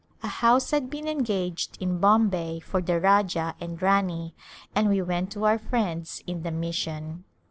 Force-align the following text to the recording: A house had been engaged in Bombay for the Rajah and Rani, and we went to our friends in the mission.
A 0.23 0.27
house 0.27 0.71
had 0.71 0.89
been 0.89 1.07
engaged 1.07 1.77
in 1.79 1.99
Bombay 1.99 2.59
for 2.61 2.81
the 2.81 2.99
Rajah 2.99 3.53
and 3.61 3.79
Rani, 3.79 4.33
and 4.73 4.89
we 4.89 4.99
went 4.99 5.31
to 5.33 5.45
our 5.45 5.59
friends 5.59 6.23
in 6.25 6.41
the 6.41 6.49
mission. 6.49 7.23